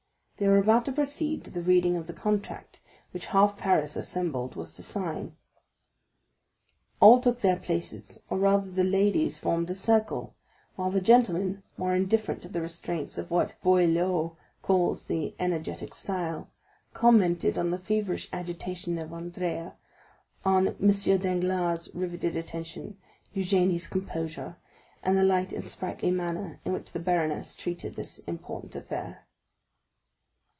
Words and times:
They 0.37 0.47
were 0.49 0.57
about 0.57 0.85
to 0.85 0.91
proceed 0.91 1.43
to 1.43 1.51
the 1.51 1.61
reading 1.61 1.95
of 1.95 2.07
the 2.07 2.13
contract, 2.15 2.81
which 3.11 3.27
half 3.27 3.57
Paris 3.59 3.95
assembled 3.95 4.55
was 4.55 4.73
to 4.73 4.81
sign. 4.81 5.35
All 6.99 7.19
took 7.21 7.41
their 7.41 7.57
places, 7.59 8.17
or 8.27 8.39
rather 8.39 8.71
the 8.71 8.83
ladies 8.83 9.37
formed 9.37 9.69
a 9.69 9.75
circle, 9.75 10.33
while 10.75 10.89
the 10.89 10.99
gentlemen 10.99 11.61
(more 11.77 11.93
indifferent 11.93 12.41
to 12.41 12.49
the 12.49 12.59
restraints 12.59 13.19
of 13.19 13.29
what 13.29 13.53
Boileau 13.61 14.35
calls 14.63 15.03
the 15.03 15.29
style 15.37 15.47
énergique) 15.47 16.47
commented 16.95 17.55
on 17.55 17.69
the 17.69 17.77
feverish 17.77 18.27
agitation 18.33 18.97
of 18.97 19.13
Andrea, 19.13 19.75
on 20.43 20.69
M. 20.69 20.89
Danglars' 21.19 21.93
riveted 21.93 22.35
attention, 22.35 22.97
Eugénie's 23.35 23.85
composure, 23.85 24.57
and 25.03 25.15
the 25.15 25.23
light 25.23 25.53
and 25.53 25.63
sprightly 25.67 26.09
manner 26.09 26.59
in 26.65 26.73
which 26.73 26.93
the 26.93 26.99
baroness 26.99 27.55
treated 27.55 27.93
this 27.93 28.17
important 28.21 28.75
affair. 28.75 29.27